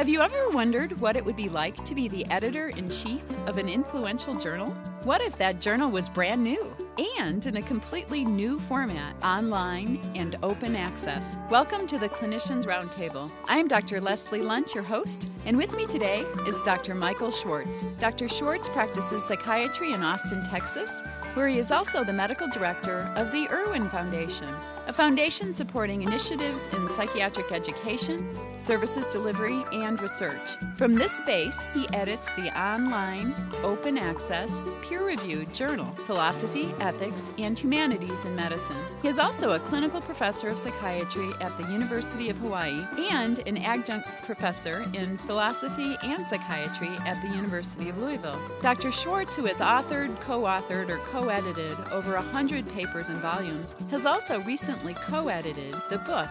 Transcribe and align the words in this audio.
Have 0.00 0.08
you 0.08 0.22
ever 0.22 0.48
wondered 0.48 0.98
what 1.02 1.14
it 1.14 1.22
would 1.22 1.36
be 1.36 1.50
like 1.50 1.84
to 1.84 1.94
be 1.94 2.08
the 2.08 2.24
editor 2.30 2.70
in 2.70 2.88
chief 2.88 3.22
of 3.46 3.58
an 3.58 3.68
influential 3.68 4.34
journal? 4.34 4.70
What 5.02 5.20
if 5.20 5.36
that 5.36 5.60
journal 5.60 5.90
was 5.90 6.08
brand 6.08 6.42
new 6.42 6.74
and 7.18 7.44
in 7.44 7.58
a 7.58 7.62
completely 7.62 8.24
new 8.24 8.58
format, 8.60 9.14
online 9.22 10.00
and 10.14 10.36
open 10.42 10.74
access? 10.74 11.36
Welcome 11.50 11.86
to 11.86 11.98
the 11.98 12.08
Clinicians 12.08 12.64
Roundtable. 12.64 13.30
I'm 13.46 13.68
Dr. 13.68 14.00
Leslie 14.00 14.40
Lundt, 14.40 14.74
your 14.74 14.84
host, 14.84 15.28
and 15.44 15.54
with 15.54 15.76
me 15.76 15.84
today 15.84 16.20
is 16.48 16.58
Dr. 16.62 16.94
Michael 16.94 17.30
Schwartz. 17.30 17.84
Dr. 17.98 18.26
Schwartz 18.26 18.70
practices 18.70 19.22
psychiatry 19.26 19.92
in 19.92 20.02
Austin, 20.02 20.42
Texas, 20.46 21.02
where 21.34 21.46
he 21.46 21.58
is 21.58 21.70
also 21.70 22.04
the 22.04 22.12
medical 22.14 22.48
director 22.48 23.12
of 23.16 23.30
the 23.32 23.50
Irwin 23.50 23.86
Foundation 23.90 24.48
a 24.90 24.92
foundation 24.92 25.54
supporting 25.54 26.02
initiatives 26.02 26.66
in 26.72 26.88
psychiatric 26.88 27.52
education, 27.52 28.28
services 28.58 29.06
delivery, 29.12 29.62
and 29.72 30.02
research. 30.02 30.56
From 30.74 30.96
this 30.96 31.14
base, 31.24 31.56
he 31.72 31.88
edits 31.90 32.28
the 32.34 32.50
online, 32.60 33.32
open 33.62 33.96
access, 33.96 34.52
peer 34.82 35.06
reviewed 35.06 35.54
journal, 35.54 35.86
Philosophy, 36.06 36.74
Ethics, 36.80 37.30
and 37.38 37.56
Humanities 37.56 38.24
in 38.24 38.34
Medicine. 38.34 38.76
He 39.00 39.06
is 39.06 39.20
also 39.20 39.52
a 39.52 39.60
clinical 39.60 40.00
professor 40.00 40.48
of 40.48 40.58
psychiatry 40.58 41.30
at 41.40 41.56
the 41.56 41.70
University 41.72 42.28
of 42.28 42.36
Hawaii 42.38 42.84
and 43.12 43.38
an 43.46 43.58
adjunct 43.58 44.08
professor 44.24 44.84
in 44.94 45.18
philosophy 45.18 45.96
and 46.02 46.26
psychiatry 46.26 46.90
at 47.06 47.22
the 47.22 47.28
University 47.36 47.90
of 47.90 47.98
Louisville. 47.98 48.40
Dr. 48.60 48.90
Schwartz, 48.90 49.36
who 49.36 49.44
has 49.44 49.58
authored, 49.58 50.20
co 50.22 50.42
authored, 50.42 50.88
or 50.88 50.98
co 50.98 51.28
edited 51.28 51.78
over 51.92 52.14
100 52.14 52.68
papers 52.74 53.08
and 53.08 53.18
volumes, 53.18 53.76
has 53.92 54.04
also 54.04 54.42
recently 54.42 54.79
recently 54.84 54.94
co 54.94 55.28
edited 55.28 55.74
the 55.90 55.98
book 55.98 56.28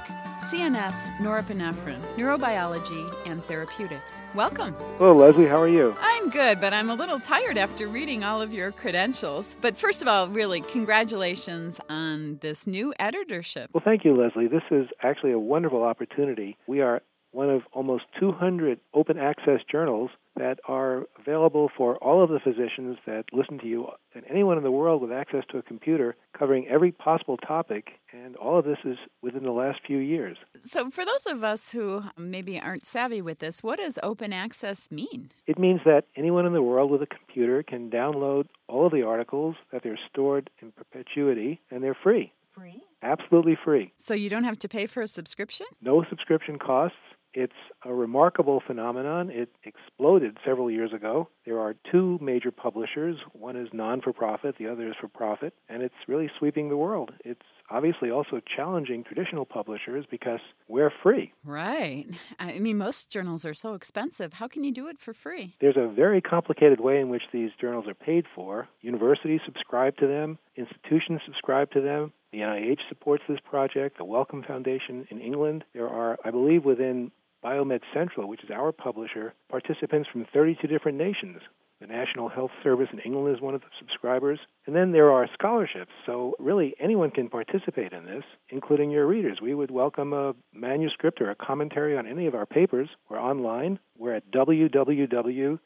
CNS 0.50 1.18
Norepinephrine 1.18 2.02
Neurobiology 2.16 3.14
and 3.28 3.44
Therapeutics. 3.44 4.22
Welcome. 4.34 4.74
Hello, 4.98 5.16
Leslie. 5.16 5.46
How 5.46 5.62
are 5.62 5.68
you? 5.68 5.94
I'm 6.00 6.30
good, 6.30 6.60
but 6.60 6.74
I'm 6.74 6.90
a 6.90 6.96
little 6.96 7.20
tired 7.20 7.58
after 7.58 7.88
reading 7.88 8.24
all 8.24 8.42
of 8.42 8.54
your 8.54 8.72
credentials. 8.72 9.56
But 9.62 9.78
first 9.78 10.02
of 10.02 10.08
all, 10.08 10.28
really, 10.28 10.62
congratulations 10.62 11.80
on 11.90 12.40
this 12.42 12.66
new 12.66 12.94
editorship. 13.00 13.70
Well, 13.74 13.84
thank 13.84 14.04
you, 14.04 14.16
Leslie. 14.16 14.48
This 14.48 14.64
is 14.72 14.88
actually 15.04 15.34
a 15.34 15.40
wonderful 15.40 15.84
opportunity. 15.84 16.58
We 16.66 16.82
are 16.82 17.02
one 17.32 17.50
of 17.50 17.62
almost 17.74 18.06
200 18.20 18.80
open 18.94 19.18
access 19.18 19.60
journals 19.70 20.10
that 20.36 20.60
are 20.68 21.04
available 21.20 21.70
for 21.76 21.98
all 21.98 22.24
of 22.24 22.30
the 22.30 22.40
physicians 22.40 22.98
that 23.06 23.26
listen 23.34 23.60
to 23.60 23.68
you 23.68 23.88
and 24.16 24.24
anyone 24.30 24.58
in 24.58 24.64
the 24.64 24.72
world 24.72 25.02
with 25.02 25.12
access 25.12 25.44
to 25.52 25.58
a 25.58 25.62
computer 25.62 26.16
covering 26.38 26.66
every 26.68 26.92
possible 26.92 27.38
topic. 27.38 27.90
And 28.14 28.36
all 28.38 28.58
of 28.58 28.66
this 28.66 28.78
is 28.86 28.98
within 29.22 29.44
the 29.44 29.52
last 29.52 29.80
few 29.86 29.98
years. 29.98 30.38
So, 30.62 30.90
for 30.90 31.06
those 31.06 31.26
of 31.28 31.44
us 31.44 31.72
who 31.72 32.04
maybe 32.18 32.60
aren't 32.60 32.86
savvy 32.86 33.22
with 33.22 33.40
this, 33.40 33.62
what 33.62 33.80
does 33.80 34.00
open 34.02 34.34
access 34.34 34.90
mean? 34.90 35.32
It 35.46 35.60
means 35.60 35.82
that 35.86 36.06
anyone 36.16 36.46
in 36.46 36.54
the 36.54 36.62
world 36.62 36.90
with 36.90 37.02
a 37.02 37.08
computer 37.08 37.62
can 37.62 37.90
download 37.90 38.48
all 38.68 38.86
of 38.86 38.94
the 38.94 39.04
articles, 39.04 39.56
that 39.72 39.84
they're 39.84 40.00
stored 40.10 40.50
in 40.62 40.72
perpetuity, 40.72 41.62
and 41.70 41.84
they're 41.84 41.98
free. 42.02 42.32
Free? 42.56 42.82
Absolutely 43.04 43.58
free. 43.64 43.94
So, 43.98 44.14
you 44.14 44.30
don't 44.30 44.46
have 44.46 44.60
to 44.60 44.70
pay 44.70 44.86
for 44.86 45.02
a 45.02 45.08
subscription? 45.08 45.68
No 45.82 46.04
subscription 46.10 46.58
costs. 46.58 46.98
It's 47.34 47.54
a 47.86 47.94
remarkable 47.94 48.62
phenomenon. 48.66 49.30
It 49.30 49.50
exploded 49.64 50.38
several 50.46 50.72
years 50.72 50.94
ago. 50.94 51.30
There 51.46 51.60
are 51.60 51.76
two 51.92 52.18
major 52.22 52.52
publishers. 52.52 53.18
One 53.34 53.56
is 53.56 53.70
non 53.74 54.02
for 54.02 54.14
profit, 54.14 54.56
the 54.58 54.68
other 54.68 54.88
is 54.90 54.96
for 55.00 55.08
profit, 55.08 55.54
and 55.68 55.84
it's 55.84 55.94
really 56.08 56.30
sweeping 56.38 56.70
the 56.70 56.78
world. 56.78 57.12
It's 57.24 57.46
obviously 57.72 58.10
also 58.10 58.42
challenging 58.56 59.04
traditional 59.04 59.46
publishers 59.46 60.06
because 60.10 60.40
we're 60.68 60.92
free. 61.04 61.34
Right. 61.44 62.06
I 62.40 62.60
mean, 62.60 62.78
most 62.78 63.10
journals 63.10 63.46
are 63.46 63.54
so 63.54 63.74
expensive. 63.74 64.34
How 64.34 64.48
can 64.48 64.64
you 64.64 64.72
do 64.72 64.88
it 64.88 65.00
for 65.00 65.14
free? 65.14 65.56
There's 65.62 65.78
a 65.78 65.88
very 65.88 66.22
complicated 66.22 66.80
way 66.80 67.00
in 67.00 67.10
which 67.10 67.24
these 67.32 67.52
journals 67.60 67.88
are 67.88 67.94
paid 67.94 68.26
for. 68.34 68.68
Universities 68.82 69.42
subscribe 69.46 69.98
to 69.98 70.08
them, 70.08 70.40
institutions 70.56 71.22
subscribe 71.26 71.72
to 71.72 71.82
them. 71.82 72.12
The 72.32 72.40
NIH 72.40 72.80
supports 72.90 73.24
this 73.28 73.40
project, 73.44 73.98
the 73.98 74.06
Wellcome 74.06 74.44
Foundation 74.44 75.08
in 75.10 75.20
England. 75.20 75.64
There 75.74 75.90
are, 75.90 76.18
I 76.24 76.32
believe, 76.32 76.64
within 76.64 77.12
Biomed 77.44 77.82
Central, 77.94 78.28
which 78.28 78.44
is 78.44 78.52
our 78.52 78.72
publisher, 78.72 79.34
participants 79.50 80.10
from 80.12 80.26
32 80.32 80.68
different 80.68 80.98
nations. 80.98 81.42
The 81.80 81.88
National 81.88 82.28
Health 82.28 82.52
Service 82.62 82.90
in 82.92 83.00
England 83.00 83.34
is 83.34 83.42
one 83.42 83.56
of 83.56 83.62
the 83.62 83.68
subscribers. 83.80 84.38
And 84.68 84.76
then 84.76 84.92
there 84.92 85.10
are 85.12 85.30
scholarships. 85.34 85.92
So, 86.06 86.36
really, 86.38 86.76
anyone 86.78 87.10
can 87.10 87.30
participate 87.30 87.94
in 87.94 88.06
this, 88.06 88.26
including 88.50 88.92
your 88.92 89.08
readers. 89.08 89.40
We 89.42 89.56
would 89.56 89.72
welcome 89.72 90.12
a 90.12 90.36
manuscript 90.54 91.22
or 91.22 91.32
a 91.32 91.36
commentary 91.36 91.98
on 91.98 92.06
any 92.06 92.28
of 92.28 92.36
our 92.36 92.46
papers. 92.46 92.90
We're 93.10 93.22
online. 93.22 93.80
We're 93.98 94.16
at 94.16 94.30
www.peh 94.30 95.58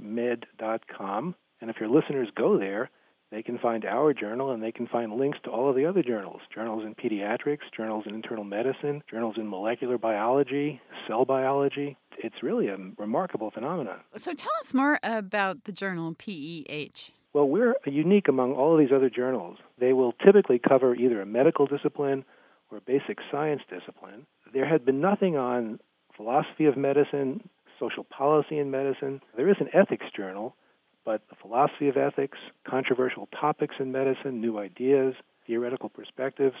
med.com. 0.00 1.34
And 1.62 1.70
if 1.70 1.76
your 1.80 1.88
listeners 1.88 2.28
go 2.36 2.58
there, 2.58 2.90
they 3.30 3.42
can 3.42 3.58
find 3.58 3.84
our 3.84 4.12
journal 4.12 4.50
and 4.50 4.62
they 4.62 4.72
can 4.72 4.86
find 4.86 5.12
links 5.12 5.38
to 5.44 5.50
all 5.50 5.70
of 5.70 5.76
the 5.76 5.86
other 5.86 6.02
journals 6.02 6.40
journals 6.54 6.84
in 6.84 6.94
pediatrics, 6.94 7.60
journals 7.76 8.04
in 8.06 8.14
internal 8.14 8.44
medicine, 8.44 9.02
journals 9.10 9.36
in 9.36 9.48
molecular 9.48 9.98
biology, 9.98 10.80
cell 11.06 11.24
biology. 11.24 11.96
It's 12.18 12.42
really 12.42 12.68
a 12.68 12.76
remarkable 12.98 13.50
phenomenon. 13.50 14.00
So 14.16 14.34
tell 14.34 14.52
us 14.60 14.74
more 14.74 14.98
about 15.02 15.64
the 15.64 15.72
journal 15.72 16.14
PEH. 16.14 17.10
Well, 17.32 17.48
we're 17.48 17.76
unique 17.86 18.28
among 18.28 18.54
all 18.54 18.74
of 18.74 18.80
these 18.80 18.94
other 18.94 19.08
journals. 19.08 19.58
They 19.78 19.92
will 19.92 20.12
typically 20.24 20.58
cover 20.58 20.94
either 20.94 21.22
a 21.22 21.26
medical 21.26 21.66
discipline 21.66 22.24
or 22.70 22.78
a 22.78 22.80
basic 22.80 23.18
science 23.30 23.62
discipline. 23.70 24.26
There 24.52 24.68
had 24.68 24.84
been 24.84 25.00
nothing 25.00 25.36
on 25.36 25.78
philosophy 26.16 26.66
of 26.66 26.76
medicine, 26.76 27.48
social 27.78 28.04
policy 28.04 28.58
in 28.58 28.70
medicine. 28.70 29.20
There 29.36 29.48
is 29.48 29.56
an 29.60 29.68
ethics 29.72 30.06
journal, 30.14 30.56
but 31.10 31.22
the 31.28 31.34
philosophy 31.42 31.88
of 31.88 31.96
ethics, 31.96 32.38
controversial 32.64 33.28
topics 33.32 33.74
in 33.80 33.90
medicine, 33.90 34.40
new 34.40 34.60
ideas, 34.60 35.12
theoretical 35.44 35.88
perspectives. 35.88 36.54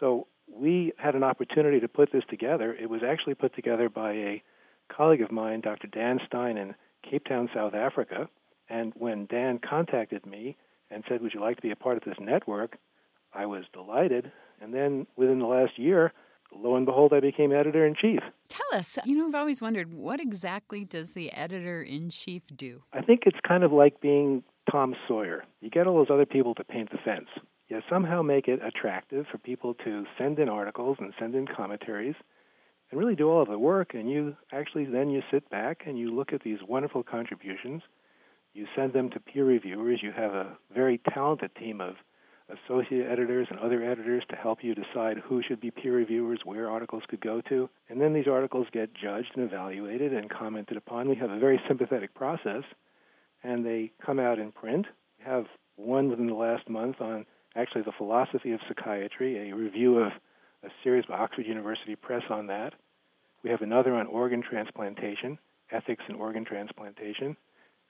So 0.00 0.26
we 0.52 0.92
had 0.98 1.14
an 1.14 1.22
opportunity 1.22 1.78
to 1.78 1.86
put 1.86 2.10
this 2.10 2.24
together. 2.28 2.74
It 2.74 2.90
was 2.90 3.02
actually 3.06 3.34
put 3.34 3.54
together 3.54 3.88
by 3.88 4.10
a 4.10 4.42
colleague 4.92 5.22
of 5.22 5.30
mine, 5.30 5.60
Dr. 5.60 5.86
Dan 5.86 6.18
Stein, 6.26 6.56
in 6.56 6.74
Cape 7.08 7.26
Town, 7.26 7.48
South 7.54 7.74
Africa. 7.74 8.28
And 8.68 8.92
when 8.96 9.26
Dan 9.26 9.60
contacted 9.60 10.26
me 10.26 10.56
and 10.90 11.04
said, 11.08 11.22
Would 11.22 11.32
you 11.32 11.40
like 11.40 11.54
to 11.54 11.62
be 11.62 11.70
a 11.70 11.76
part 11.76 11.96
of 11.96 12.02
this 12.02 12.18
network? 12.20 12.78
I 13.32 13.46
was 13.46 13.66
delighted. 13.72 14.32
And 14.60 14.74
then 14.74 15.06
within 15.14 15.38
the 15.38 15.46
last 15.46 15.78
year, 15.78 16.12
lo 16.76 16.78
and 16.78 16.86
behold, 16.86 17.12
I 17.12 17.20
became 17.20 17.52
editor 17.52 17.86
in 17.86 17.94
chief. 17.94 18.20
Tell 18.48 18.78
us, 18.78 18.98
you 19.04 19.16
know, 19.16 19.26
I've 19.28 19.34
always 19.34 19.62
wondered 19.62 19.92
what 19.92 20.20
exactly 20.20 20.84
does 20.84 21.12
the 21.12 21.32
editor 21.32 21.82
in 21.82 22.10
chief 22.10 22.42
do? 22.54 22.82
I 22.92 23.00
think 23.00 23.22
it's 23.26 23.38
kind 23.46 23.64
of 23.64 23.72
like 23.72 24.00
being 24.00 24.42
Tom 24.70 24.94
Sawyer. 25.08 25.44
You 25.60 25.70
get 25.70 25.86
all 25.86 25.96
those 25.96 26.10
other 26.10 26.26
people 26.26 26.54
to 26.56 26.64
paint 26.64 26.90
the 26.90 26.98
fence. 26.98 27.28
You 27.68 27.80
somehow 27.90 28.22
make 28.22 28.46
it 28.46 28.60
attractive 28.64 29.26
for 29.30 29.38
people 29.38 29.74
to 29.84 30.04
send 30.18 30.38
in 30.38 30.48
articles 30.48 30.98
and 31.00 31.12
send 31.18 31.34
in 31.34 31.46
commentaries 31.46 32.14
and 32.90 33.00
really 33.00 33.16
do 33.16 33.28
all 33.28 33.42
of 33.42 33.48
the 33.48 33.58
work. 33.58 33.94
And 33.94 34.08
you 34.10 34.36
actually 34.52 34.84
then 34.84 35.10
you 35.10 35.22
sit 35.30 35.48
back 35.50 35.82
and 35.86 35.98
you 35.98 36.14
look 36.14 36.32
at 36.32 36.42
these 36.42 36.58
wonderful 36.68 37.02
contributions. 37.02 37.82
You 38.54 38.66
send 38.76 38.92
them 38.92 39.10
to 39.10 39.20
peer 39.20 39.44
reviewers. 39.44 40.00
You 40.02 40.12
have 40.12 40.32
a 40.32 40.56
very 40.72 41.00
talented 41.12 41.54
team 41.56 41.80
of 41.80 41.96
associate 42.48 43.10
editors 43.10 43.48
and 43.50 43.58
other 43.58 43.82
editors 43.82 44.22
to 44.30 44.36
help 44.36 44.62
you 44.62 44.74
decide 44.74 45.18
who 45.18 45.42
should 45.42 45.60
be 45.60 45.70
peer 45.70 45.94
reviewers, 45.94 46.40
where 46.44 46.70
articles 46.70 47.02
could 47.08 47.20
go 47.20 47.40
to. 47.48 47.68
And 47.88 48.00
then 48.00 48.12
these 48.12 48.28
articles 48.28 48.66
get 48.72 48.94
judged 48.94 49.32
and 49.34 49.44
evaluated 49.44 50.12
and 50.12 50.30
commented 50.30 50.76
upon. 50.76 51.08
We 51.08 51.16
have 51.16 51.30
a 51.30 51.38
very 51.38 51.60
sympathetic 51.66 52.14
process, 52.14 52.62
and 53.42 53.64
they 53.64 53.92
come 54.04 54.20
out 54.20 54.38
in 54.38 54.52
print. 54.52 54.86
We 55.18 55.24
have 55.24 55.46
one 55.76 56.08
within 56.08 56.28
the 56.28 56.34
last 56.34 56.68
month 56.68 57.00
on 57.00 57.26
actually 57.56 57.82
the 57.82 57.92
philosophy 57.96 58.52
of 58.52 58.60
psychiatry, 58.68 59.50
a 59.50 59.54
review 59.54 59.98
of 59.98 60.12
a 60.62 60.68
series 60.82 61.04
by 61.06 61.16
Oxford 61.16 61.46
University 61.46 61.96
Press 61.96 62.22
on 62.30 62.46
that. 62.48 62.74
We 63.42 63.50
have 63.50 63.62
another 63.62 63.94
on 63.94 64.06
organ 64.06 64.42
transplantation, 64.42 65.38
ethics 65.70 66.04
in 66.08 66.16
organ 66.16 66.44
transplantation. 66.44 67.36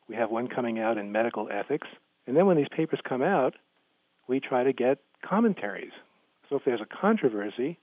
We 0.08 0.14
have 0.16 0.30
one 0.30 0.48
coming 0.48 0.78
out 0.78 0.98
in 0.98 1.10
medical 1.10 1.48
ethics. 1.50 1.88
And 2.26 2.36
then 2.36 2.46
when 2.46 2.56
these 2.56 2.68
papers 2.74 3.00
come 3.08 3.22
out, 3.22 3.54
we 4.28 4.40
try 4.40 4.64
to 4.64 4.72
get 4.72 4.98
commentaries. 5.24 5.92
So 6.48 6.56
if 6.56 6.64
there's 6.64 6.80
a 6.80 6.86
controversy, 6.86 7.78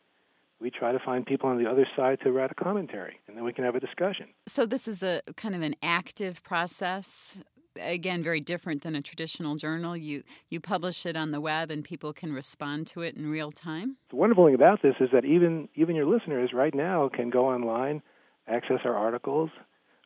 we 0.59 0.71
try 0.71 0.91
to 0.91 0.99
find 0.99 1.25
people 1.25 1.49
on 1.49 1.61
the 1.61 1.69
other 1.69 1.85
side 1.95 2.19
to 2.23 2.31
write 2.31 2.51
a 2.51 2.55
commentary, 2.55 3.19
and 3.27 3.35
then 3.35 3.43
we 3.43 3.51
can 3.51 3.65
have 3.65 3.75
a 3.75 3.79
discussion. 3.79 4.27
So 4.47 4.65
this 4.65 4.87
is 4.87 5.03
a 5.03 5.21
kind 5.35 5.55
of 5.55 5.61
an 5.61 5.75
active 5.83 6.41
process. 6.43 7.43
Again, 7.81 8.23
very 8.23 8.39
different 8.39 8.83
than 8.83 8.95
a 8.95 9.01
traditional 9.01 9.55
journal. 9.55 9.97
You 9.97 10.23
you 10.49 10.61
publish 10.61 11.05
it 11.05 11.17
on 11.17 11.31
the 11.31 11.41
web, 11.41 11.71
and 11.71 11.83
people 11.83 12.13
can 12.13 12.31
respond 12.31 12.87
to 12.87 13.01
it 13.01 13.15
in 13.15 13.27
real 13.27 13.51
time. 13.51 13.97
The 14.09 14.15
wonderful 14.15 14.45
thing 14.45 14.55
about 14.55 14.81
this 14.81 14.95
is 14.99 15.09
that 15.11 15.25
even 15.25 15.67
even 15.75 15.95
your 15.95 16.05
listeners 16.05 16.51
right 16.53 16.73
now 16.73 17.09
can 17.09 17.29
go 17.29 17.47
online, 17.47 18.01
access 18.47 18.79
our 18.85 18.95
articles, 18.95 19.49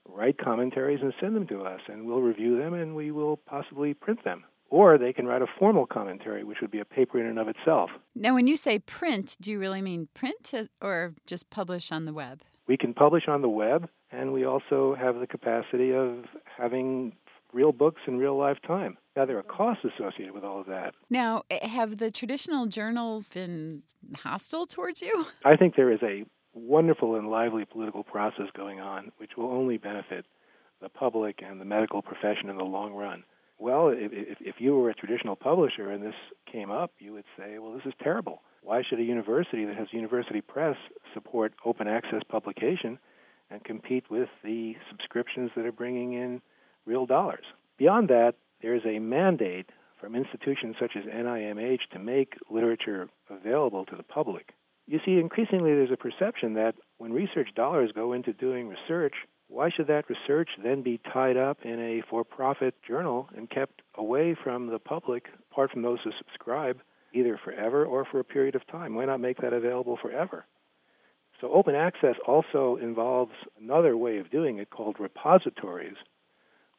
write 0.08 0.38
commentaries, 0.38 1.02
and 1.02 1.14
send 1.20 1.36
them 1.36 1.46
to 1.48 1.64
us, 1.64 1.82
and 1.88 2.08
we'll 2.08 2.22
review 2.22 2.58
them, 2.58 2.74
and 2.74 2.96
we 2.96 3.12
will 3.12 3.36
possibly 3.36 3.94
print 3.94 4.24
them 4.24 4.46
or 4.70 4.98
they 4.98 5.14
can 5.14 5.26
write 5.26 5.42
a 5.42 5.48
formal 5.60 5.86
commentary, 5.86 6.44
which 6.44 6.60
would 6.62 6.72
be 6.72 6.80
a 6.80 6.86
paper 6.86 7.20
in 7.20 7.26
and 7.26 7.40
of 7.40 7.48
itself. 7.48 7.90
Now, 8.16 8.34
when 8.34 8.48
you 8.48 8.58
say 8.58 8.80
print, 8.80 9.38
do 9.40 9.52
you 9.52 9.60
really 9.60 9.82
mean 9.82 10.08
print 10.14 10.54
or 10.82 11.14
just 11.26 11.50
publish 11.50 11.92
on 11.92 12.06
the 12.06 12.14
web? 12.14 12.42
We 12.68 12.78
can 12.78 12.94
publish 12.94 13.28
on 13.28 13.42
the 13.42 13.50
web, 13.50 13.90
and 14.12 14.34
we 14.34 14.46
also 14.46 14.96
have 14.96 15.20
the 15.20 15.28
capacity 15.28 15.94
of 15.94 16.26
having 16.58 17.14
real 17.54 17.72
books 17.72 18.02
in 18.08 18.18
real 18.18 18.38
life 18.38 18.58
time. 18.66 18.98
Now, 19.16 19.26
there 19.26 19.38
are 19.38 19.44
costs 19.44 19.84
associated 19.84 20.34
with 20.34 20.44
all 20.44 20.60
of 20.60 20.68
that. 20.68 20.94
Now, 21.10 21.44
eh, 21.50 21.66
have 21.66 21.98
the 21.98 22.12
traditional 22.12 22.68
journals 22.68 23.30
been 23.30 23.84
hostile 24.18 24.68
towards 24.68 25.02
you? 25.02 25.26
I 25.46 25.56
think 25.56 25.76
there 25.76 25.92
is 25.92 26.04
a 26.04 26.26
wonderful 26.54 27.16
and 27.16 27.30
lively 27.30 27.66
political 27.66 28.04
process 28.04 28.48
going 28.56 28.80
on, 28.80 29.12
which 29.18 29.32
will 29.38 29.50
only 29.50 29.78
benefit 29.78 30.26
the 30.82 30.90
public 30.90 31.42
and 31.42 31.60
the 31.60 31.66
medical 31.66 32.02
profession 32.02 32.50
in 32.50 32.58
the 32.58 32.64
long 32.64 32.94
run. 32.94 33.24
Well, 33.60 33.90
if, 33.90 34.38
if, 34.40 34.56
you 34.60 34.76
were 34.76 34.90
a 34.90 34.94
traditional 34.94 35.36
publisher 35.36 35.92
and 35.92 36.04
this 36.04 36.14
came 36.52 36.70
up, 36.70 36.92
you 37.00 37.14
would 37.14 37.26
say, 37.38 37.58
well, 37.58 37.74
this 37.74 37.86
is 37.86 37.94
terrible. 38.02 38.44
Why 38.62 38.84
should 38.88 39.00
a 39.00 39.04
university 39.04 39.66
that 39.66 39.76
has 39.76 39.88
university 39.92 40.42
press 40.42 40.76
support 41.14 41.54
open 41.66 41.88
access 41.88 42.22
publication 42.30 43.00
and 43.50 43.64
compete 43.64 44.12
with 44.12 44.30
the 44.44 44.76
subscriptions 44.90 45.52
that 45.56 45.66
are 45.66 45.72
bringing 45.72 46.14
in 46.14 46.42
real 46.86 47.06
dollars? 47.08 47.46
Beyond 47.78 48.10
that, 48.10 48.36
there's 48.62 48.86
a 48.86 49.00
mandate 49.00 49.70
from 50.00 50.16
institutions 50.16 50.76
such 50.80 50.92
as 50.96 51.06
NIMH 51.06 51.90
to 51.94 52.00
make 52.00 52.36
literature 52.52 53.10
available 53.30 53.86
to 53.86 53.96
the 53.96 54.04
public. 54.04 54.54
You 54.86 55.00
see, 55.04 55.20
increasingly 55.20 55.72
there's 55.72 55.92
a 55.92 55.98
perception 55.98 56.54
that 56.54 56.76
when 56.98 57.12
research 57.12 57.50
dollars 57.56 57.92
go 57.94 58.14
into 58.14 58.34
doing 58.34 58.68
research, 58.68 59.14
why 59.50 59.70
should 59.70 59.88
that 59.88 60.10
research 60.10 60.50
then 60.62 60.82
be 60.82 61.00
tied 61.14 61.38
up 61.38 61.60
in 61.64 61.80
a 61.80 62.02
for 62.10 62.24
profit 62.24 62.76
journal 62.86 63.30
and 63.36 63.50
kept 63.50 63.82
away 63.96 64.36
from 64.44 64.68
the 64.68 64.80
public, 64.80 65.28
apart 65.52 65.72
from 65.72 65.82
those 65.82 66.00
who 66.04 66.12
subscribe, 66.18 66.82
either 67.14 67.40
forever 67.44 67.86
or 67.86 68.06
for 68.06 68.20
a 68.20 68.26
period 68.26 68.56
of 68.56 68.68
time? 68.68 68.94
Why 68.94 69.06
not 69.06 69.22
make 69.22 69.38
that 69.38 69.54
available 69.54 69.98
forever? 70.02 70.46
So, 71.40 71.52
open 71.52 71.76
access 71.76 72.16
also 72.26 72.78
involves 72.82 73.32
another 73.62 73.96
way 73.96 74.18
of 74.18 74.32
doing 74.32 74.58
it 74.58 74.70
called 74.70 74.98
repositories, 75.00 75.96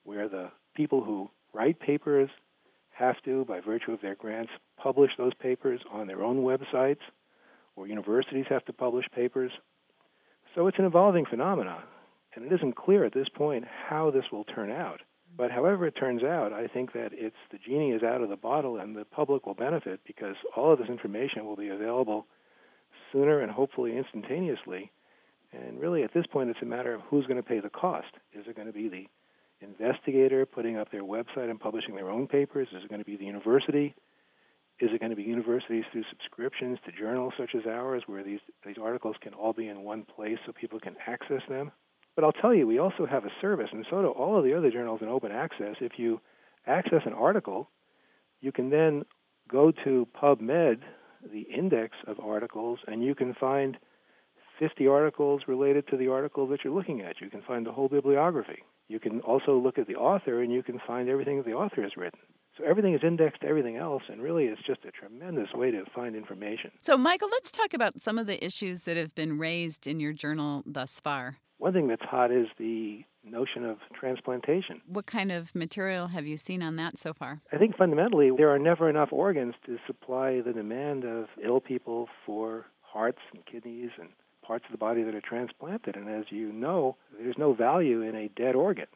where 0.02 0.28
the 0.28 0.50
people 0.74 1.02
who 1.02 1.30
write 1.54 1.80
papers 1.80 2.28
have 2.90 3.22
to, 3.24 3.44
by 3.44 3.60
virtue 3.60 3.92
of 3.92 4.00
their 4.00 4.16
grants, 4.16 4.50
publish 4.76 5.12
those 5.16 5.32
papers 5.34 5.80
on 5.92 6.08
their 6.08 6.22
own 6.22 6.38
websites, 6.38 7.02
or 7.76 7.86
universities 7.86 8.46
have 8.48 8.64
to 8.64 8.72
publish 8.72 9.06
papers. 9.14 9.52
So 10.54 10.66
it's 10.66 10.78
an 10.78 10.84
evolving 10.84 11.24
phenomenon 11.24 11.82
and 12.38 12.52
it 12.52 12.54
isn't 12.54 12.76
clear 12.76 13.04
at 13.04 13.12
this 13.12 13.28
point 13.28 13.64
how 13.88 14.12
this 14.12 14.24
will 14.30 14.44
turn 14.44 14.70
out. 14.70 15.00
But 15.36 15.50
however 15.50 15.86
it 15.86 15.96
turns 15.96 16.22
out, 16.22 16.52
I 16.52 16.68
think 16.68 16.92
that 16.92 17.10
it's 17.12 17.36
the 17.50 17.58
genie 17.58 17.90
is 17.90 18.04
out 18.04 18.22
of 18.22 18.28
the 18.28 18.36
bottle 18.36 18.78
and 18.78 18.96
the 18.96 19.04
public 19.04 19.44
will 19.44 19.54
benefit 19.54 20.00
because 20.06 20.36
all 20.56 20.72
of 20.72 20.78
this 20.78 20.88
information 20.88 21.44
will 21.44 21.56
be 21.56 21.68
available 21.68 22.26
sooner 23.12 23.40
and 23.40 23.50
hopefully 23.50 23.96
instantaneously. 23.96 24.92
And 25.52 25.80
really, 25.80 26.04
at 26.04 26.14
this 26.14 26.26
point, 26.26 26.50
it's 26.50 26.62
a 26.62 26.66
matter 26.66 26.94
of 26.94 27.00
who's 27.10 27.26
going 27.26 27.42
to 27.42 27.48
pay 27.48 27.58
the 27.58 27.70
cost. 27.70 28.14
Is 28.32 28.46
it 28.46 28.54
going 28.54 28.68
to 28.68 28.72
be 28.72 28.88
the 28.88 29.06
investigator 29.60 30.46
putting 30.46 30.76
up 30.76 30.92
their 30.92 31.02
website 31.02 31.50
and 31.50 31.58
publishing 31.58 31.96
their 31.96 32.08
own 32.08 32.28
papers? 32.28 32.68
Is 32.70 32.84
it 32.84 32.88
going 32.88 33.00
to 33.00 33.04
be 33.04 33.16
the 33.16 33.24
university? 33.24 33.96
Is 34.78 34.90
it 34.92 35.00
going 35.00 35.10
to 35.10 35.16
be 35.16 35.24
universities 35.24 35.84
through 35.90 36.04
subscriptions 36.08 36.78
to 36.86 36.92
journals 36.92 37.32
such 37.36 37.56
as 37.56 37.66
ours, 37.66 38.04
where 38.06 38.22
these, 38.22 38.40
these 38.64 38.76
articles 38.80 39.16
can 39.20 39.34
all 39.34 39.52
be 39.52 39.66
in 39.66 39.82
one 39.82 40.04
place 40.04 40.38
so 40.46 40.52
people 40.52 40.78
can 40.78 40.94
access 41.04 41.42
them? 41.48 41.72
But 42.18 42.24
I'll 42.24 42.32
tell 42.32 42.52
you, 42.52 42.66
we 42.66 42.80
also 42.80 43.06
have 43.06 43.24
a 43.24 43.30
service, 43.40 43.68
and 43.70 43.86
so 43.88 44.02
do 44.02 44.08
all 44.08 44.36
of 44.36 44.42
the 44.42 44.52
other 44.52 44.72
journals 44.72 45.02
in 45.02 45.08
open 45.08 45.30
access. 45.30 45.76
If 45.80 46.00
you 46.00 46.20
access 46.66 47.02
an 47.06 47.12
article, 47.12 47.70
you 48.40 48.50
can 48.50 48.70
then 48.70 49.04
go 49.48 49.70
to 49.84 50.04
PubMed, 50.20 50.80
the 51.32 51.42
index 51.42 51.96
of 52.08 52.18
articles, 52.18 52.80
and 52.88 53.04
you 53.04 53.14
can 53.14 53.34
find 53.34 53.78
50 54.58 54.88
articles 54.88 55.42
related 55.46 55.86
to 55.90 55.96
the 55.96 56.08
article 56.08 56.48
that 56.48 56.64
you're 56.64 56.74
looking 56.74 57.02
at. 57.02 57.20
You 57.20 57.30
can 57.30 57.40
find 57.42 57.64
the 57.64 57.70
whole 57.70 57.88
bibliography. 57.88 58.64
You 58.88 58.98
can 58.98 59.20
also 59.20 59.56
look 59.56 59.78
at 59.78 59.86
the 59.86 59.94
author, 59.94 60.42
and 60.42 60.52
you 60.52 60.64
can 60.64 60.80
find 60.84 61.08
everything 61.08 61.36
that 61.36 61.46
the 61.46 61.52
author 61.52 61.82
has 61.82 61.96
written. 61.96 62.18
So 62.56 62.64
everything 62.64 62.94
is 62.94 63.04
indexed 63.04 63.42
to 63.42 63.46
everything 63.46 63.76
else, 63.76 64.02
and 64.08 64.20
really 64.20 64.46
it's 64.46 64.66
just 64.66 64.80
a 64.84 64.90
tremendous 64.90 65.52
way 65.54 65.70
to 65.70 65.84
find 65.94 66.16
information. 66.16 66.72
So, 66.80 66.98
Michael, 66.98 67.28
let's 67.30 67.52
talk 67.52 67.74
about 67.74 68.00
some 68.00 68.18
of 68.18 68.26
the 68.26 68.44
issues 68.44 68.80
that 68.80 68.96
have 68.96 69.14
been 69.14 69.38
raised 69.38 69.86
in 69.86 70.00
your 70.00 70.12
journal 70.12 70.64
thus 70.66 70.98
far. 70.98 71.36
One 71.68 71.74
thing 71.74 71.88
that's 71.88 72.04
hot 72.10 72.32
is 72.32 72.46
the 72.58 73.04
notion 73.22 73.66
of 73.66 73.76
transplantation. 73.92 74.80
What 74.86 75.04
kind 75.04 75.30
of 75.30 75.54
material 75.54 76.06
have 76.06 76.26
you 76.26 76.38
seen 76.38 76.62
on 76.62 76.76
that 76.76 76.96
so 76.96 77.12
far? 77.12 77.42
I 77.52 77.58
think 77.58 77.76
fundamentally 77.76 78.30
there 78.34 78.48
are 78.48 78.58
never 78.58 78.88
enough 78.88 79.10
organs 79.12 79.54
to 79.66 79.76
supply 79.86 80.40
the 80.40 80.54
demand 80.54 81.04
of 81.04 81.26
ill 81.44 81.60
people 81.60 82.08
for 82.24 82.64
hearts 82.80 83.18
and 83.34 83.44
kidneys 83.44 83.90
and 84.00 84.08
parts 84.42 84.64
of 84.64 84.72
the 84.72 84.78
body 84.78 85.02
that 85.02 85.14
are 85.14 85.20
transplanted. 85.20 85.94
And 85.94 86.08
as 86.08 86.24
you 86.30 86.50
know, 86.52 86.96
there's 87.20 87.36
no 87.36 87.52
value 87.52 88.00
in 88.00 88.16
a 88.16 88.28
dead 88.28 88.54
organ. 88.54 88.86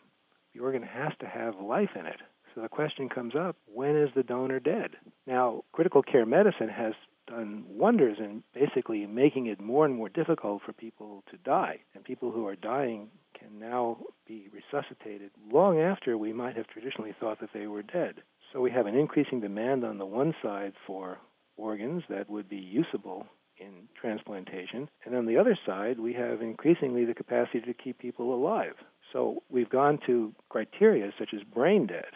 The 0.55 0.61
organ 0.61 0.83
has 0.83 1.13
to 1.21 1.27
have 1.27 1.61
life 1.61 1.91
in 1.95 2.07
it. 2.07 2.23
So 2.55 2.63
the 2.63 2.71
question 2.71 3.11
comes 3.11 3.35
up 3.37 3.55
when 3.67 3.97
is 3.97 4.09
the 4.17 4.23
donor 4.23 4.61
dead? 4.61 4.93
Now, 5.27 5.65
critical 5.73 6.03
care 6.03 6.25
medicine 6.25 6.71
has 6.71 6.95
done 7.33 7.65
wonders 7.69 8.19
in 8.19 8.43
basically 8.55 9.07
making 9.07 9.47
it 9.47 9.61
more 9.61 9.85
and 9.85 9.95
more 9.95 10.09
difficult 10.09 10.63
for 10.65 10.73
people 10.73 11.23
to 11.31 11.37
die. 11.39 11.79
And 11.95 12.05
people 12.05 12.31
who 12.31 12.47
are 12.47 12.57
dying 12.57 13.09
can 13.39 13.59
now 13.59 13.99
be 14.27 14.49
resuscitated 14.53 15.31
long 15.51 15.81
after 15.81 16.19
we 16.19 16.33
might 16.33 16.57
have 16.57 16.67
traditionally 16.67 17.15
thought 17.19 17.41
that 17.41 17.51
they 17.55 17.67
were 17.67 17.83
dead. 17.83 18.17
So 18.53 18.61
we 18.61 18.71
have 18.71 18.87
an 18.87 18.95
increasing 18.95 19.41
demand 19.41 19.85
on 19.85 19.99
the 19.99 20.07
one 20.07 20.35
side 20.43 20.75
for 20.87 21.19
organs 21.57 22.03
that 22.09 22.29
would 22.29 22.49
be 22.49 22.57
usable 22.57 23.27
in 23.59 23.89
transplantation. 23.99 24.89
And 25.05 25.15
on 25.15 25.27
the 25.27 25.39
other 25.39 25.59
side, 25.67 25.99
we 25.99 26.13
have 26.15 26.43
increasingly 26.43 27.05
the 27.05 27.15
capacity 27.15 27.61
to 27.61 27.75
keep 27.75 27.99
people 27.99 28.35
alive. 28.35 28.75
So 29.13 29.43
we've 29.51 29.71
gone 29.71 29.99
to 30.07 30.33
criteria 30.49 31.13
such 31.19 31.31
as 31.35 31.43
brain 31.43 31.87
dead. 31.87 32.13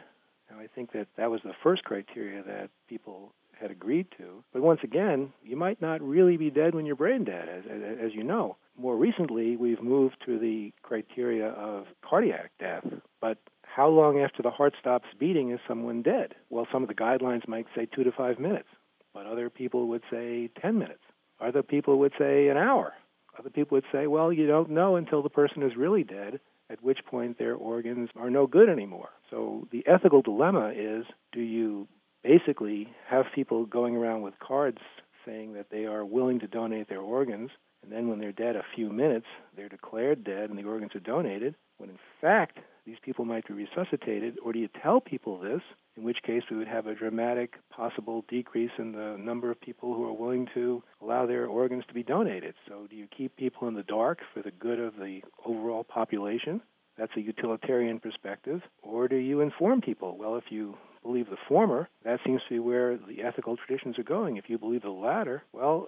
Now, 0.51 0.59
I 0.59 0.67
think 0.67 0.93
that 0.93 1.09
that 1.17 1.31
was 1.31 1.41
the 1.43 1.55
first 1.63 1.85
criteria 1.85 2.43
that 2.43 2.71
people 2.89 3.33
had 3.61 3.71
agreed 3.71 4.07
to. 4.19 4.45
But 4.53 4.63
once 4.63 4.81
again, 4.83 5.33
you 5.43 5.57
might 5.57 5.81
not 5.81 6.03
really 6.03 6.37
be 6.37 6.51
dead 6.51 6.75
when 6.75 6.87
you're 6.87 6.97
brain 6.97 7.25
dead, 7.25 7.49
as, 7.49 7.65
as, 7.71 7.99
as 8.07 8.15
you 8.15 8.23
know. 8.23 8.57
More 8.79 8.97
recently, 8.97 9.57
we've 9.57 9.83
moved 9.83 10.17
to 10.27 10.39
the 10.39 10.73
criteria 10.83 11.49
of 11.49 11.87
cardiac 12.03 12.51
death. 12.59 12.85
But 13.21 13.39
how 13.63 13.89
long 13.89 14.21
after 14.21 14.43
the 14.43 14.51
heart 14.51 14.75
stops 14.79 15.07
beating 15.19 15.51
is 15.51 15.61
someone 15.67 16.03
dead? 16.03 16.35
Well, 16.51 16.67
some 16.73 16.83
of 16.83 16.89
the 16.89 16.95
guidelines 16.95 17.49
might 17.49 17.67
say 17.75 17.87
two 17.87 18.05
to 18.05 18.13
five 18.13 18.39
minutes, 18.39 18.69
but 19.15 19.27
other 19.27 19.51
people 19.51 19.89
would 19.89 20.03
say 20.11 20.51
10 20.61 20.79
minutes. 20.79 21.03
Other 21.41 21.63
people 21.63 21.99
would 21.99 22.13
say 22.19 22.49
an 22.49 22.57
hour. 22.57 22.95
Other 23.39 23.51
people 23.51 23.77
would 23.77 23.85
say, 23.93 24.07
well, 24.07 24.33
you 24.33 24.47
don't 24.47 24.71
know 24.71 24.97
until 24.97 25.23
the 25.23 25.29
person 25.29 25.63
is 25.63 25.77
really 25.77 26.05
dead, 26.05 26.41
at 26.71 26.83
which 26.83 27.05
point 27.05 27.39
their 27.39 27.55
organs 27.55 28.09
are 28.17 28.31
no 28.31 28.47
good 28.47 28.69
anymore. 28.69 29.11
So 29.31 29.69
the 29.71 29.87
ethical 29.87 30.23
dilemma 30.23 30.73
is 30.75 31.05
do 31.33 31.41
you 31.41 31.76
basically 32.37 32.89
have 33.09 33.25
people 33.35 33.67
going 33.67 33.97
around 33.97 34.23
with 34.23 34.35
cards 34.39 34.79
saying 35.25 35.55
that 35.55 35.67
they 35.71 35.85
are 35.85 36.05
willing 36.05 36.39
to 36.41 36.47
donate 36.47 36.89
their 36.89 37.01
organs, 37.01 37.51
and 37.83 37.91
then 37.91 38.09
when 38.09 38.19
they're 38.19 38.33
dead 38.33 38.57
a 38.57 38.65
few 38.75 38.91
minutes, 38.91 39.27
they're 39.57 39.69
declared 39.69 40.25
dead 40.25 40.51
and 40.51 40.59
the 40.59 40.65
organs 40.65 40.95
are 40.95 41.01
donated, 41.01 41.55
when 41.79 41.91
in 41.91 41.99
fact 42.21 42.59
these 42.85 42.97
people 43.03 43.25
might 43.25 43.47
be 43.47 43.55
resuscitated, 43.55 44.39
or 44.45 44.53
do 44.53 44.59
you 44.59 44.69
tell 44.83 45.01
people 45.01 45.39
this, 45.39 45.61
in 45.97 46.05
which 46.05 46.19
case 46.25 46.43
we 46.51 46.57
would 46.57 46.69
have 46.69 46.87
a 46.87 46.95
dramatic 46.95 47.55
possible 47.71 48.25
decrease 48.29 48.71
in 48.79 48.93
the 48.93 49.17
number 49.19 49.51
of 49.51 49.61
people 49.61 49.95
who 49.95 50.05
are 50.05 50.13
willing 50.13 50.47
to 50.55 50.83
allow 51.03 51.27
their 51.27 51.47
organs 51.47 51.85
to 51.89 51.95
be 51.95 52.03
donated? 52.03 52.55
So, 52.69 52.87
do 52.89 52.97
you 52.97 53.09
keep 53.17 53.37
people 53.37 53.67
in 53.67 53.75
the 53.75 53.83
dark 53.83 54.21
for 54.33 54.43
the 54.43 54.53
good 54.53 54.79
of 54.79 54.95
the 54.97 55.23
overall 55.45 55.83
population? 55.83 56.61
That's 56.97 57.13
a 57.17 57.21
utilitarian 57.21 57.99
perspective. 57.99 58.63
Or 58.83 59.09
do 59.09 59.17
you 59.17 59.41
inform 59.41 59.81
people? 59.81 60.17
Well, 60.17 60.37
if 60.37 60.45
you 60.51 60.77
believe 61.07 61.31
the 61.31 61.37
former, 61.49 61.89
that 62.05 62.21
seems 62.25 62.43
to 62.49 62.55
be 62.55 62.59
where 62.59 62.97
the 62.97 63.23
ethical 63.23 63.57
traditions 63.57 63.99
are 63.99 64.05
going. 64.05 64.37
If 64.37 64.45
you 64.49 64.59
believe 64.59 64.83
the 64.83 64.91
latter, 64.91 65.43
well, 65.53 65.87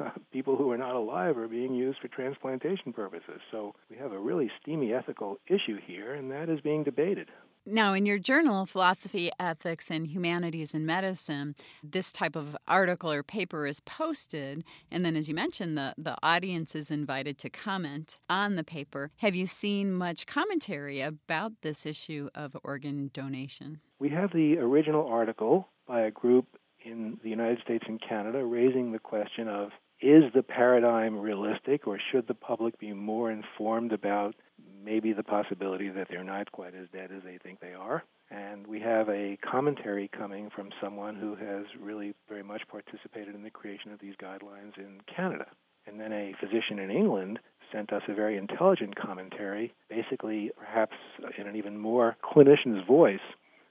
people 0.32 0.56
who 0.56 0.70
are 0.70 0.78
not 0.78 0.94
alive 0.94 1.36
are 1.36 1.48
being 1.48 1.74
used 1.74 1.98
for 2.00 2.08
transplantation 2.08 2.92
purposes. 2.92 3.40
So 3.50 3.74
we 3.90 3.96
have 3.98 4.12
a 4.12 4.18
really 4.18 4.50
steamy 4.62 4.92
ethical 4.92 5.38
issue 5.46 5.78
here, 5.84 6.14
and 6.14 6.30
that 6.30 6.48
is 6.48 6.60
being 6.60 6.84
debated. 6.84 7.28
Now, 7.66 7.92
in 7.92 8.06
your 8.06 8.18
journal, 8.18 8.64
Philosophy, 8.64 9.30
Ethics, 9.38 9.90
and 9.90 10.06
Humanities 10.06 10.72
in 10.72 10.86
Medicine, 10.86 11.54
this 11.82 12.10
type 12.10 12.34
of 12.34 12.56
article 12.66 13.12
or 13.12 13.22
paper 13.22 13.66
is 13.66 13.80
posted. 13.80 14.64
And 14.90 15.04
then, 15.04 15.14
as 15.14 15.28
you 15.28 15.34
mentioned, 15.34 15.76
the, 15.76 15.94
the 15.98 16.16
audience 16.22 16.74
is 16.74 16.90
invited 16.90 17.36
to 17.38 17.50
comment 17.50 18.18
on 18.30 18.56
the 18.56 18.64
paper. 18.64 19.10
Have 19.18 19.34
you 19.34 19.44
seen 19.44 19.92
much 19.92 20.26
commentary 20.26 21.02
about 21.02 21.52
this 21.60 21.84
issue 21.84 22.30
of 22.34 22.56
organ 22.64 23.10
donation? 23.12 23.80
We 23.98 24.08
have 24.08 24.32
the 24.32 24.56
original 24.56 25.06
article 25.06 25.68
by 25.86 26.00
a 26.00 26.10
group 26.10 26.46
in 26.82 27.18
the 27.22 27.28
United 27.28 27.60
States 27.62 27.84
and 27.86 28.00
Canada 28.00 28.42
raising 28.42 28.92
the 28.92 28.98
question 28.98 29.48
of 29.48 29.70
is 30.00 30.24
the 30.34 30.42
paradigm 30.42 31.18
realistic 31.18 31.86
or 31.86 32.00
should 32.10 32.26
the 32.26 32.34
public 32.34 32.78
be 32.78 32.92
more 32.94 33.30
informed 33.30 33.92
about 33.92 34.34
maybe 34.82 35.12
the 35.12 35.22
possibility 35.22 35.88
that 35.88 36.08
they're 36.08 36.24
not 36.24 36.50
quite 36.52 36.74
as 36.74 36.88
dead 36.92 37.10
as 37.14 37.22
they 37.24 37.38
think 37.38 37.60
they 37.60 37.74
are? 37.74 38.04
And 38.30 38.66
we 38.66 38.80
have 38.80 39.08
a 39.08 39.36
commentary 39.38 40.08
coming 40.16 40.50
from 40.54 40.70
someone 40.80 41.16
who 41.16 41.34
has 41.34 41.66
really 41.80 42.14
very 42.28 42.42
much 42.42 42.62
participated 42.68 43.34
in 43.34 43.42
the 43.42 43.50
creation 43.50 43.92
of 43.92 43.98
these 44.00 44.14
guidelines 44.22 44.78
in 44.78 45.00
Canada. 45.14 45.46
And 45.86 45.98
then 45.98 46.12
a 46.12 46.34
physician 46.38 46.78
in 46.78 46.90
England 46.90 47.40
sent 47.72 47.92
us 47.92 48.02
a 48.08 48.14
very 48.14 48.36
intelligent 48.36 48.96
commentary, 48.96 49.74
basically, 49.88 50.50
perhaps 50.56 50.96
in 51.38 51.46
an 51.46 51.56
even 51.56 51.78
more 51.78 52.16
clinician's 52.22 52.86
voice. 52.86 53.20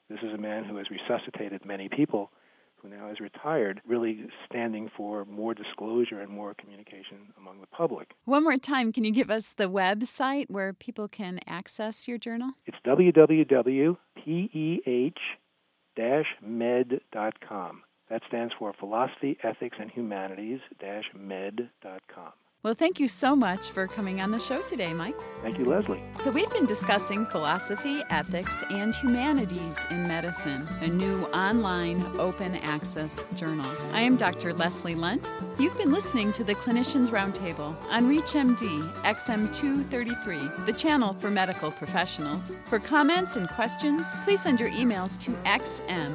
This 0.09 0.19
is 0.23 0.33
a 0.33 0.37
man 0.37 0.63
who 0.65 0.77
has 0.77 0.87
resuscitated 0.89 1.65
many 1.65 1.87
people, 1.87 2.31
who 2.81 2.89
now 2.89 3.09
is 3.09 3.19
retired, 3.19 3.81
really 3.85 4.27
standing 4.45 4.89
for 4.95 5.25
more 5.25 5.53
disclosure 5.53 6.19
and 6.21 6.29
more 6.29 6.53
communication 6.53 7.33
among 7.37 7.61
the 7.61 7.67
public. 7.67 8.11
One 8.25 8.43
more 8.43 8.57
time, 8.57 8.91
can 8.91 9.03
you 9.03 9.11
give 9.11 9.29
us 9.29 9.53
the 9.55 9.69
website 9.69 10.49
where 10.49 10.73
people 10.73 11.07
can 11.07 11.39
access 11.47 12.07
your 12.07 12.17
journal? 12.17 12.51
It's 12.65 12.77
www.peh 12.85 13.95
med.com. 16.41 17.83
That 18.09 18.21
stands 18.27 18.53
for 18.57 18.73
Philosophy, 18.79 19.37
Ethics, 19.43 19.77
and 19.79 19.91
Humanities 19.91 20.59
med.com. 21.13 22.33
Well, 22.61 22.73
thank 22.73 22.99
you 22.99 23.07
so 23.07 23.37
much 23.37 23.69
for 23.69 23.87
coming 23.87 24.19
on 24.19 24.31
the 24.31 24.39
show 24.39 24.61
today, 24.63 24.91
Mike. 24.91 25.15
Thank 25.41 25.57
you, 25.57 25.63
Leslie. 25.63 26.03
So, 26.19 26.29
we've 26.29 26.51
been 26.51 26.65
discussing 26.65 27.25
philosophy, 27.27 28.01
ethics, 28.09 28.65
and 28.69 28.93
humanities 28.93 29.79
in 29.89 30.05
medicine, 30.09 30.67
a 30.81 30.87
new 30.87 31.23
online 31.27 32.03
open 32.19 32.57
access 32.57 33.23
journal. 33.37 33.65
I 33.93 34.01
am 34.01 34.17
Dr. 34.17 34.53
Leslie 34.53 34.93
Lundt. 34.93 35.31
You've 35.57 35.77
been 35.77 35.93
listening 35.93 36.33
to 36.33 36.43
the 36.43 36.53
Clinicians 36.55 37.11
Roundtable 37.11 37.77
on 37.91 38.09
ReachMD 38.09 38.91
XM233, 39.03 40.65
the 40.65 40.73
channel 40.73 41.13
for 41.13 41.31
medical 41.31 41.71
professionals. 41.71 42.51
For 42.65 42.77
comments 42.77 43.37
and 43.37 43.47
questions, 43.47 44.03
please 44.25 44.41
send 44.41 44.59
your 44.59 44.71
emails 44.71 45.17
to 45.21 45.31
xm 45.45 46.13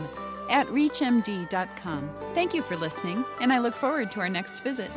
at 0.50 0.66
reachmd.com. 0.66 2.10
Thank 2.34 2.52
you 2.52 2.60
for 2.60 2.76
listening, 2.76 3.24
and 3.40 3.50
I 3.50 3.60
look 3.60 3.74
forward 3.74 4.10
to 4.12 4.20
our 4.20 4.28
next 4.28 4.60
visit. 4.60 4.90